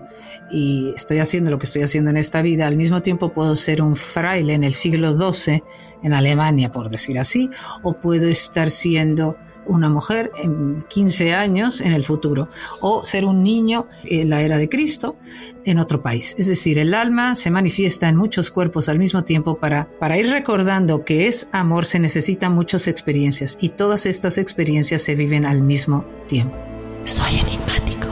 [0.50, 3.80] y estoy haciendo lo que estoy haciendo en esta vida, al mismo tiempo puedo ser
[3.80, 5.62] un fraile en el siglo XII
[6.02, 7.48] en Alemania, por decir así,
[7.84, 12.48] o puedo estar siendo una mujer en 15 años en el futuro
[12.80, 15.16] o ser un niño en la era de Cristo
[15.64, 16.34] en otro país.
[16.38, 20.28] Es decir, el alma se manifiesta en muchos cuerpos al mismo tiempo para, para ir
[20.30, 25.62] recordando que es amor se necesitan muchas experiencias y todas estas experiencias se viven al
[25.62, 26.56] mismo tiempo.
[27.04, 28.11] Soy enigmático.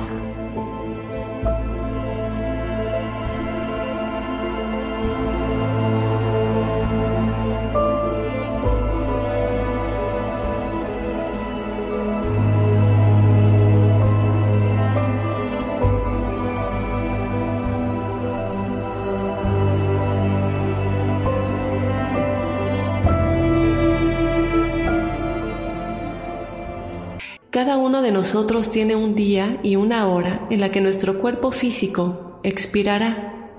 [28.32, 33.50] Nosotros tiene un día y una hora en la que nuestro cuerpo físico expirará.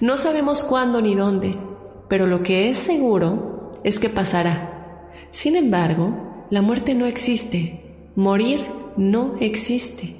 [0.00, 1.56] No sabemos cuándo ni dónde,
[2.08, 5.12] pero lo que es seguro es que pasará.
[5.30, 7.84] Sin embargo, la muerte no existe.
[8.16, 8.64] Morir
[8.96, 10.16] no existe.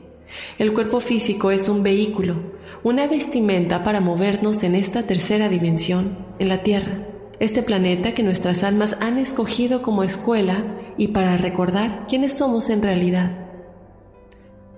[0.56, 2.36] El cuerpo físico es un vehículo,
[2.84, 7.08] una vestimenta para movernos en esta tercera dimensión, en la Tierra,
[7.40, 10.62] este planeta que nuestras almas han escogido como escuela
[10.96, 13.39] y para recordar quiénes somos en realidad.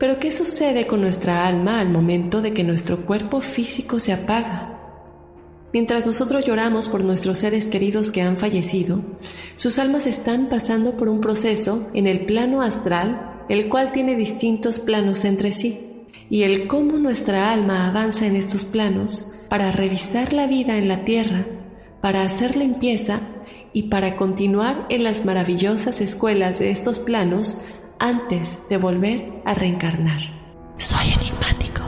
[0.03, 4.81] Pero ¿qué sucede con nuestra alma al momento de que nuestro cuerpo físico se apaga?
[5.73, 9.01] Mientras nosotros lloramos por nuestros seres queridos que han fallecido,
[9.55, 14.81] sus almas están pasando por un proceso en el plano astral, el cual tiene distintos
[14.81, 20.49] planos entre sí, y el cómo nuestra alma avanza en estos planos para revisar la
[20.49, 21.47] vida en la tierra,
[22.01, 23.21] para hacer limpieza
[23.73, 27.59] y para continuar en las maravillosas escuelas de estos planos
[28.03, 30.21] antes de volver a reencarnar.
[30.77, 31.83] Soy enigmático.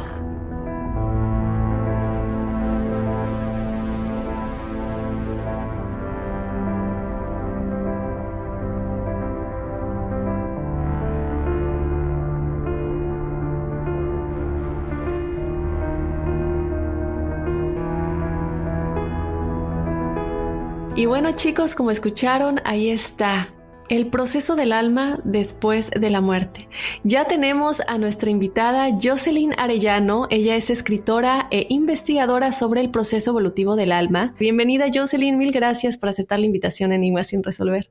[20.94, 23.48] Y bueno chicos, como escucharon, ahí está
[23.88, 26.68] el proceso del alma después de la muerte.
[27.02, 30.26] Ya tenemos a nuestra invitada Jocelyn Arellano.
[30.30, 34.34] Ella es escritora e investigadora sobre el proceso evolutivo del alma.
[34.38, 37.90] Bienvenida Jocelyn, mil gracias por aceptar la invitación en Enigma sin resolver.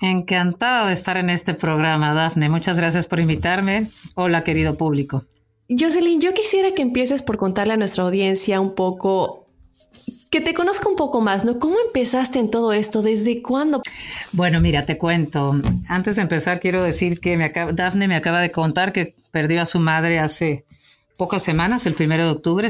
[0.00, 2.48] Encantado de estar en este programa, Dafne.
[2.48, 3.88] Muchas gracias por invitarme.
[4.14, 5.24] Hola, querido público.
[5.68, 9.49] Jocelyn, yo quisiera que empieces por contarle a nuestra audiencia un poco
[10.30, 11.58] que te conozca un poco más, ¿no?
[11.58, 13.02] ¿Cómo empezaste en todo esto?
[13.02, 13.82] ¿Desde cuándo?
[14.32, 15.60] Bueno, mira, te cuento.
[15.88, 19.60] Antes de empezar, quiero decir que me acaba, Dafne me acaba de contar que perdió
[19.60, 20.64] a su madre hace
[21.16, 22.68] pocas semanas, el primero de octubre.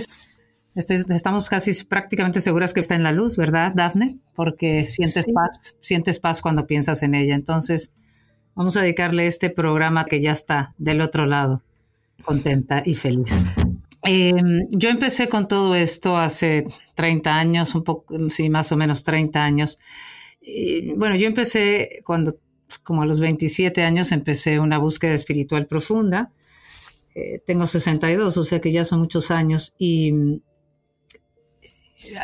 [0.75, 4.17] estamos casi prácticamente seguras que está en la luz, ¿verdad, Dafne?
[4.35, 7.35] Porque sientes paz, sientes paz cuando piensas en ella.
[7.35, 7.93] Entonces,
[8.55, 11.63] vamos a dedicarle este programa que ya está del otro lado,
[12.25, 13.45] contenta y feliz.
[14.03, 16.67] Em, yo empecé con todo esto hace
[17.01, 19.79] 30 años, un poco, sí, más o menos 30 años.
[20.97, 22.39] bueno, yo empecé cuando,
[22.83, 26.31] como a los 27 años, empecé una búsqueda espiritual profunda.
[27.15, 30.13] Eh, tengo 62, o sea que ya son muchos años y
[31.63, 32.19] eh,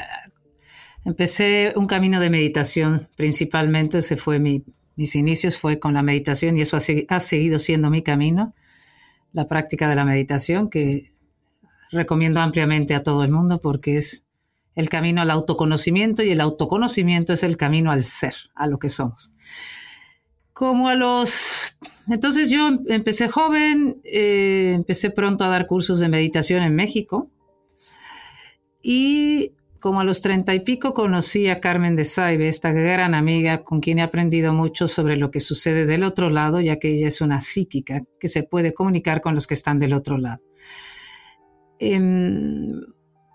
[1.06, 4.62] empecé un camino de meditación principalmente, ese fue mi,
[4.94, 8.54] mis inicios, fue con la meditación y eso ha, ha seguido siendo mi camino,
[9.32, 11.14] la práctica de la meditación que
[11.90, 14.25] recomiendo ampliamente a todo el mundo porque es
[14.76, 18.88] el camino al autoconocimiento y el autoconocimiento es el camino al ser, a lo que
[18.88, 19.32] somos.
[20.52, 21.78] Como a los...
[22.08, 27.30] Entonces yo empecé joven, eh, empecé pronto a dar cursos de meditación en México
[28.80, 33.62] y como a los treinta y pico conocí a Carmen de Saibe, esta gran amiga
[33.62, 37.08] con quien he aprendido mucho sobre lo que sucede del otro lado, ya que ella
[37.08, 40.42] es una psíquica que se puede comunicar con los que están del otro lado.
[41.78, 42.80] Em,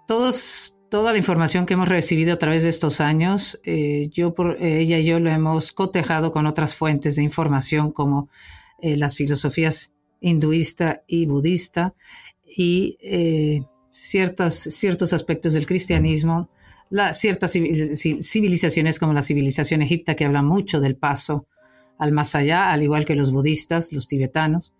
[0.07, 4.61] todos, toda la información que hemos recibido a través de estos años, eh, yo por,
[4.61, 8.27] eh, ella y yo lo hemos cotejado con otras fuentes de información como
[8.81, 11.95] eh, las filosofías hinduista y budista
[12.45, 12.97] y
[13.93, 16.49] ciertos, ciertos aspectos del cristianismo,
[17.13, 21.47] ciertas civilizaciones como la civilización egipta que habla mucho del paso
[21.97, 24.73] al más allá, al igual que los budistas, los tibetanos.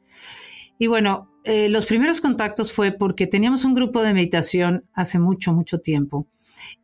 [0.77, 5.53] Y bueno, eh, los primeros contactos fue porque teníamos un grupo de meditación hace mucho,
[5.53, 6.27] mucho tiempo.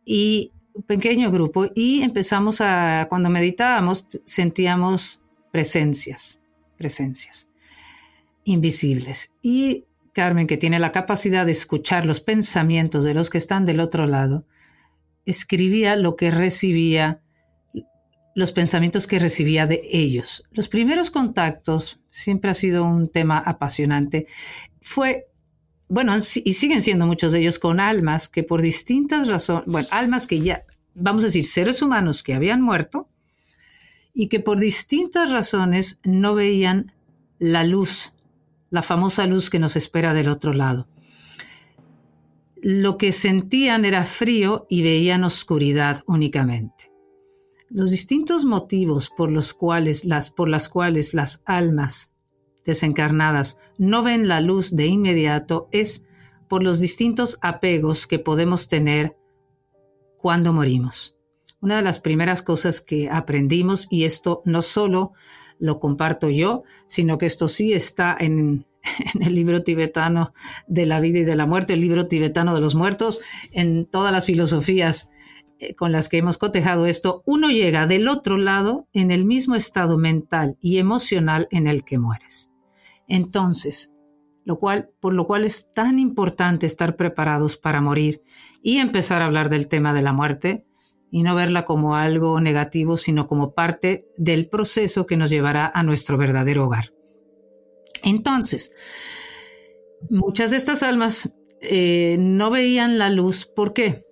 [0.03, 1.68] Y un pequeño grupo.
[1.76, 6.39] Y empezamos a, cuando meditábamos, sentíamos presencias,
[6.78, 7.47] presencias
[8.43, 9.34] invisibles.
[9.41, 13.80] Y Carmen, que tiene la capacidad de escuchar los pensamientos de los que están del
[13.80, 14.45] otro lado,
[15.26, 17.22] escribía lo que recibía
[18.38, 20.43] los pensamientos que recibía de ellos.
[20.51, 24.27] Los primeros contactos siempre ha sido un tema apasionante.
[24.79, 25.25] Fue,
[25.89, 30.27] bueno, y siguen siendo muchos de ellos con almas que por distintas razones, bueno, almas
[30.27, 33.09] que ya, vamos a decir, seres humanos que habían muerto
[34.13, 36.93] y que por distintas razones no veían
[37.39, 38.13] la luz,
[38.69, 40.88] la famosa luz que nos espera del otro lado.
[42.61, 46.86] Lo que sentían era frío y veían oscuridad únicamente.
[47.70, 52.11] Los distintos motivos por los cuales las, por las cuales las almas
[52.65, 56.05] desencarnadas no ven la luz de inmediato es
[56.47, 59.18] por los distintos apegos que podemos tener
[60.18, 61.18] cuando morimos.
[61.59, 65.11] Una de las primeras cosas que aprendimos, y esto no solo
[65.59, 68.65] lo comparto yo, sino que esto sí está en,
[69.13, 70.34] en el libro tibetano
[70.68, 73.20] de la vida y de la muerte, el libro tibetano de los muertos,
[73.51, 75.09] en todas las filosofías
[75.76, 79.97] con las que hemos cotejado esto, uno llega del otro lado en el mismo estado
[79.97, 82.51] mental y emocional en el que mueres.
[83.08, 83.93] Entonces,
[84.43, 88.22] lo cual, por lo cual es tan importante estar preparados para morir
[88.62, 90.66] y empezar a hablar del tema de la muerte
[91.12, 95.84] y no verla como algo negativo, sino como parte del proceso que nos llevará a
[95.84, 96.93] nuestro verdadero hogar.
[98.03, 98.72] Entonces,
[100.10, 101.30] muchas de estas almas
[101.62, 103.45] eh, no veían la luz.
[103.45, 104.07] ¿Por qué?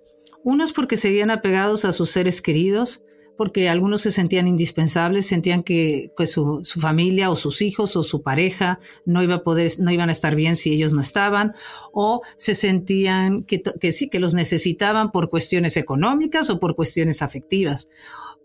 [0.46, 3.02] Unos porque seguían apegados a sus seres queridos,
[3.36, 8.22] porque algunos se sentían indispensables, sentían que pues, su, familia o sus hijos o su
[8.22, 11.54] pareja no iba a poder, no iban a estar bien si ellos no estaban,
[11.92, 17.22] o se sentían que, que sí, que los necesitaban por cuestiones económicas o por cuestiones
[17.22, 17.88] afectivas.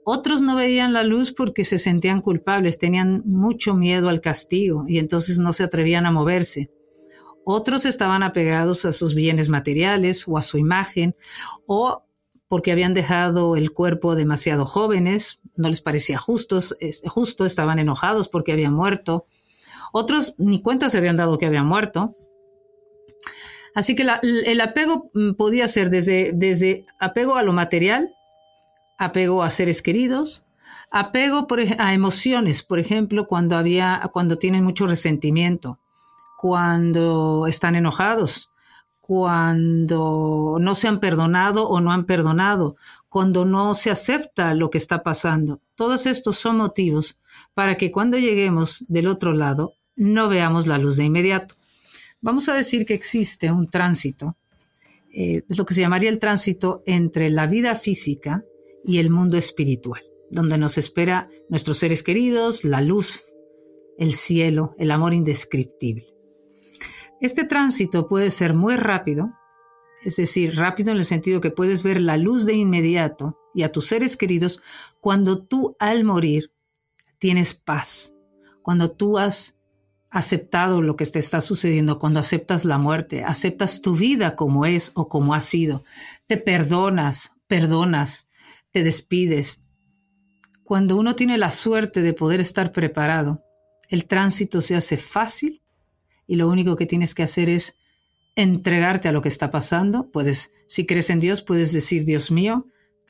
[0.04, 4.98] Otros no veían la luz porque se sentían culpables, tenían mucho miedo al castigo y
[4.98, 6.72] entonces no se atrevían a moverse.
[7.46, 11.16] Otros estaban apegados a sus bienes materiales o a su imagen
[11.66, 12.04] o
[12.48, 16.60] porque habían dejado el cuerpo demasiado jóvenes, no les parecía justo,
[17.06, 19.26] justo estaban enojados porque habían muerto.
[19.94, 22.14] Otros ni cuenta se habían dado que habían muerto.
[23.74, 28.14] Así que el apego mm, podía ser desde, desde apego a lo material
[29.02, 30.46] apego a seres queridos,
[30.92, 31.48] apego
[31.80, 35.80] a emociones, por ejemplo, cuando había, cuando tienen mucho resentimiento,
[36.42, 38.50] cuando están enojados,
[39.00, 42.78] cuando no se han perdonado o no han perdonado,
[43.10, 45.62] cuando no se acepta lo que está pasando.
[45.76, 47.20] Todos estos son motivos
[47.54, 51.54] para que cuando lleguemos del otro lado no veamos la luz de inmediato.
[52.22, 54.36] Vamos a decir que existe un tránsito,
[55.14, 58.44] eh, es lo que se llamaría el tránsito entre la vida física
[58.84, 63.22] y el mundo espiritual, donde nos espera nuestros seres queridos, la luz,
[64.00, 66.21] el cielo, el amor indescriptible.
[67.22, 69.32] Este tránsito puede ser muy rápido,
[70.04, 73.72] es decir, rápido en el sentido que puedes ver la luz de inmediato y a
[73.72, 74.60] tus seres queridos
[75.00, 76.52] cuando tú al morir
[77.20, 78.16] tienes paz,
[78.64, 79.60] cuando tú has
[80.10, 84.90] aceptado lo que te está sucediendo, cuando aceptas la muerte, aceptas tu vida como es
[84.96, 85.84] o como ha sido,
[86.26, 88.30] te perdonas, perdonas,
[88.72, 89.62] te despides.
[90.64, 93.44] Cuando uno tiene la suerte de poder estar preparado,
[93.90, 95.61] el tránsito se hace fácil
[96.32, 97.76] y lo único que tienes que hacer es
[98.38, 100.10] entregarte a lo que está pasando.
[100.12, 102.68] Puedes, si crees en Dios, puedes decir, Dios mío,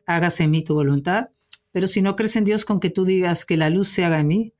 [0.08, 1.30] hágase en mí tu voluntad.
[1.72, 4.22] Pero si no crees en Dios, con que tú digas que la luz se haga
[4.22, 4.54] en mí,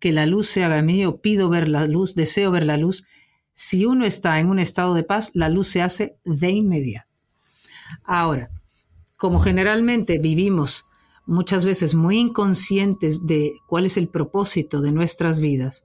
[0.00, 2.76] que la luz se haga en mí, o pido ver la luz, deseo ver la
[2.76, 3.06] luz,
[3.52, 7.06] si uno está en un estado de paz, la luz se hace de inmediato.
[8.02, 8.50] Ahora,
[9.18, 10.84] como generalmente vivimos
[11.26, 15.84] muchas veces muy inconscientes de cuál es el propósito de nuestras vidas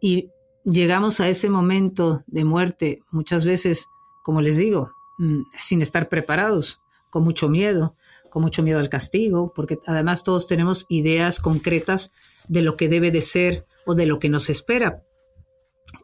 [0.00, 0.32] y
[0.64, 3.86] llegamos a ese momento de muerte muchas veces,
[4.22, 7.94] como les digo, mm, sin estar preparados, con mucho miedo,
[8.30, 12.10] con mucho miedo al castigo, porque además todos tenemos ideas concretas
[12.48, 15.02] de lo que debe de ser o de lo que nos espera.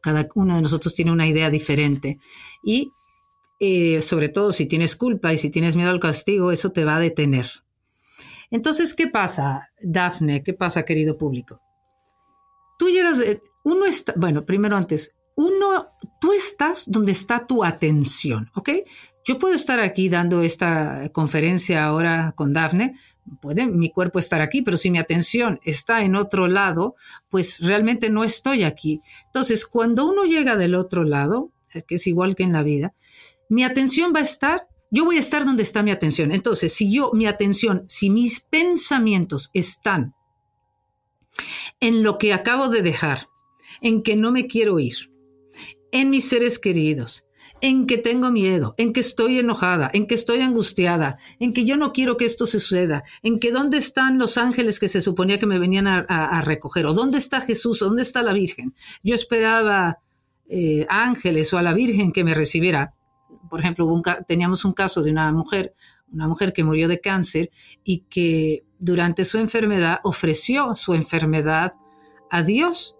[0.02, 2.18] Cada uno de nosotros tiene una idea diferente
[2.62, 2.92] y
[3.58, 6.96] eh, sobre todo si tienes culpa y si tienes miedo al castigo, eso te va
[6.96, 7.46] a detener.
[8.50, 10.42] Entonces, ¿qué pasa, Dafne?
[10.42, 11.60] ¿Qué pasa, querido público?
[12.78, 13.20] Tú llegas,
[13.62, 15.86] uno está, bueno, primero antes, uno,
[16.20, 18.70] tú estás donde está tu atención, ¿ok?
[19.24, 22.94] Yo puedo estar aquí dando esta conferencia ahora con Dafne,
[23.40, 26.94] puede mi cuerpo estar aquí, pero si mi atención está en otro lado,
[27.28, 29.00] pues realmente no estoy aquí.
[29.26, 31.52] Entonces, cuando uno llega del otro lado,
[31.86, 32.94] que es igual que en la vida,
[33.48, 36.32] mi atención va a estar, yo voy a estar donde está mi atención.
[36.32, 40.14] Entonces, si yo, mi atención, si mis pensamientos están
[41.78, 43.28] en lo que acabo de dejar,
[43.80, 44.94] en que no me quiero ir,
[45.92, 47.24] en mis seres queridos,
[47.60, 51.76] en que tengo miedo, en que estoy enojada, en que estoy angustiada, en que yo
[51.76, 55.46] no quiero que esto suceda, en que dónde están los ángeles que se suponía que
[55.46, 58.74] me venían a, recoger, o dónde está Jesús, o dónde está la Virgen.
[59.02, 59.98] Yo esperaba
[60.48, 62.94] eh, ángeles o a la Virgen que me recibiera
[63.50, 65.74] por ejemplo, teníamos un caso de una mujer,
[66.12, 67.50] una mujer que murió de cáncer
[67.84, 71.74] y que durante su enfermedad ofreció su enfermedad
[72.30, 72.96] a Dios,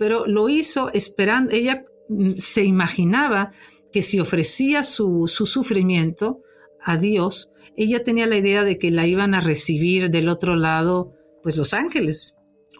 [0.00, 3.50] pero lo hizo esperando, ella mm, se imaginaba
[3.92, 6.40] que si ofrecía su, sufrimiento
[6.80, 11.12] a Dios, ella tenía la idea de que la iban a recibir del otro lado,
[11.42, 12.34] pues los ángeles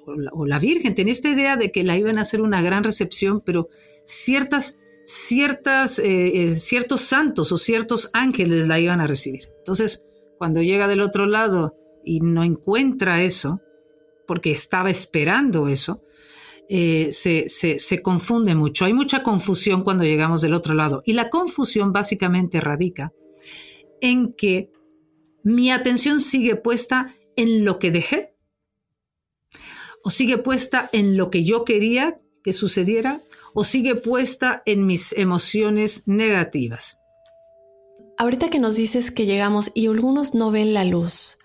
[0.06, 2.62] o la, o la Virgen, tenía esta idea de que la iban a hacer una
[2.62, 3.68] gran recepción, pero
[4.06, 9.42] ciertas ciertas, eh, eh, ciertos santos o ciertos ángeles la iban a recibir.
[9.58, 10.06] Entonces,
[10.38, 13.60] cuando llega del otro lado y no encuentra eso,
[14.26, 16.00] porque estaba esperando eso,
[16.72, 18.84] eh, se, se, confunde mucho.
[18.84, 21.02] Hay mucha confusión cuando llegamos del otro lado.
[21.04, 23.12] Y la confusión básicamente radica
[24.00, 24.70] en que
[25.42, 28.36] mi atención sigue puesta en lo que dejé
[30.04, 33.20] o sigue puesta en lo que yo quería que sucediera
[33.52, 36.98] o sigue puesta en mis emociones negativas.
[38.16, 41.36] Ahorita que nos dices que llegamos y algunos no ven la luz,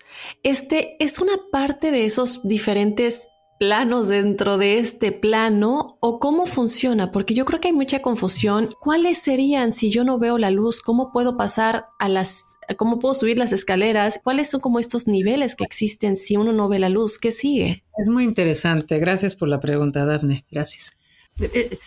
[0.44, 3.26] este es una parte de esos diferentes
[3.58, 7.10] planos dentro de este plano o cómo funciona?
[7.12, 8.70] Porque yo creo que hay mucha confusión.
[8.80, 10.80] ¿Cuáles serían si yo no veo la luz?
[10.82, 14.20] ¿Cómo puedo pasar a las, cómo puedo subir las escaleras?
[14.22, 17.18] ¿Cuáles son como estos niveles que existen si uno no ve la luz?
[17.18, 17.84] ¿Qué sigue?
[17.98, 18.98] Es muy interesante.
[18.98, 20.44] Gracias por la pregunta, Dafne.
[20.50, 20.92] Gracias.
[21.40, 21.78] Eh,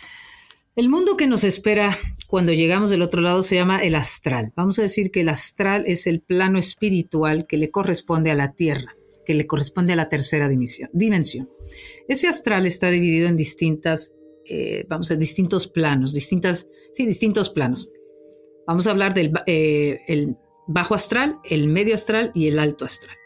[0.76, 1.98] el mundo que nos espera
[2.28, 4.52] cuando llegamos del otro lado se llama el astral.
[4.54, 8.52] Vamos a decir que el astral es el plano espiritual que le corresponde a la
[8.52, 8.94] Tierra
[9.24, 11.50] que le corresponde a la tercera dimensión.
[12.08, 14.12] Ese astral está dividido en distintas,
[14.44, 17.90] eh, vamos a distintos planos, distintas, sí, distintos planos.
[18.66, 23.16] Vamos a hablar del eh, el bajo astral, el medio astral y el alto astral.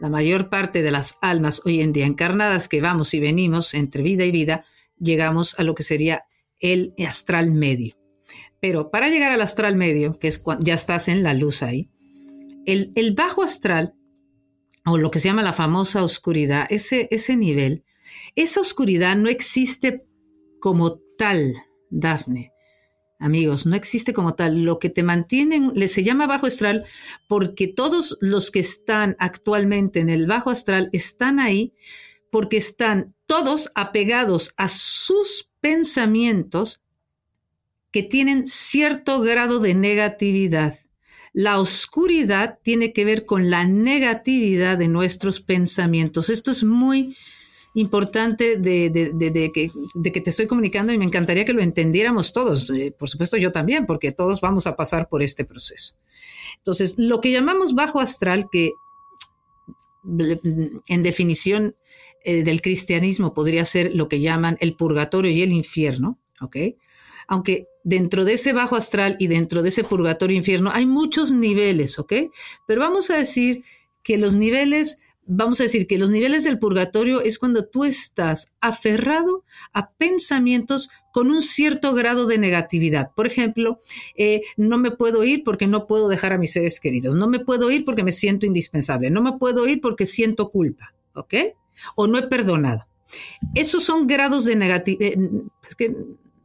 [0.00, 4.02] La mayor parte de las almas hoy en día encarnadas que vamos y venimos entre
[4.02, 4.64] vida y vida,
[4.98, 6.24] llegamos a lo que sería
[6.58, 7.94] el astral medio.
[8.60, 11.90] Pero para llegar al astral medio, que es cuando ya estás en la luz ahí,
[12.66, 13.94] el, el bajo astral
[14.86, 17.84] o lo que se llama la famosa oscuridad, ese, ese nivel,
[18.34, 20.06] esa oscuridad no existe
[20.60, 21.54] como tal,
[21.90, 22.52] Dafne.
[23.18, 24.64] Amigos, no existe como tal.
[24.64, 26.84] Lo que te mantienen, le se llama bajo astral
[27.28, 31.72] porque todos los que están actualmente en el bajo astral están ahí
[32.30, 36.82] porque están todos apegados a sus pensamientos
[37.90, 40.76] que tienen cierto grado de negatividad.
[41.34, 46.30] La oscuridad tiene que ver con la negatividad de nuestros pensamientos.
[46.30, 47.16] Esto es muy
[47.74, 52.70] importante de, que, te estoy comunicando y me encantaría que lo entendiéramos todos.
[52.70, 55.96] Eh, por supuesto yo también, porque todos vamos a pasar por este proceso.
[56.58, 58.70] Entonces, lo que llamamos bajo astral, que
[60.88, 61.74] en definición
[62.24, 66.56] eh, del cristianismo podría ser lo que llaman el purgatorio y el infierno, ¿ok?
[67.26, 71.98] Aunque dentro de ese bajo astral y dentro de ese purgatorio infierno hay muchos niveles,
[71.98, 72.14] ¿ok?
[72.66, 73.62] Pero vamos a decir
[74.02, 78.52] que los niveles, vamos a decir que los niveles del purgatorio es cuando tú estás
[78.60, 83.12] aferrado a pensamientos con un cierto grado de negatividad.
[83.14, 83.78] Por ejemplo,
[84.16, 87.38] eh, no me puedo ir porque no puedo dejar a mis seres queridos, no me
[87.38, 91.34] puedo ir porque me siento indispensable, no me puedo ir porque siento culpa, ¿ok?
[91.96, 92.86] O no he perdonado.
[93.54, 95.12] Esos son grados de negatividad.
[95.12, 95.18] Eh,
[95.66, 95.94] es que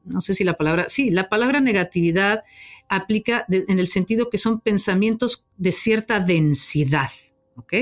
[0.09, 2.43] no sé si la palabra, sí, la palabra negatividad
[2.89, 7.09] aplica en el sentido que son pensamientos de cierta densidad,
[7.55, 7.73] ¿ok?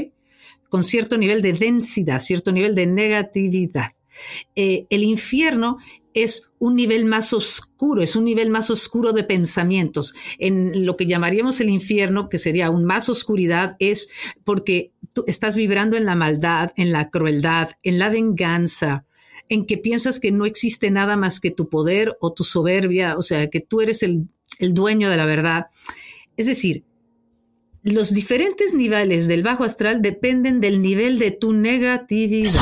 [0.70, 3.94] Con cierto nivel de densidad, cierto nivel de negatividad.
[4.56, 5.78] Eh, el infierno
[6.14, 10.16] es un nivel más oscuro, es un nivel más oscuro de pensamientos.
[10.40, 14.10] En lo que llamaríamos el infierno, que sería aún más oscuridad, es
[14.44, 19.06] porque tú estás vibrando en la maldad, en la crueldad, en la venganza,
[19.50, 23.22] en que piensas que no existe nada más que tu poder o tu soberbia, o
[23.22, 24.28] sea, que tú eres el,
[24.60, 25.68] dueño de la verdad.
[26.36, 26.84] Es decir,
[27.84, 32.62] los diferentes niveles del bajo astral dependen del nivel de tu negatividad.